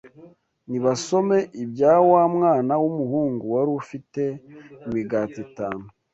[0.69, 4.21] Nibasome ibya wa mwana w’umuhungu wari ufite
[4.87, 5.83] imigati itanu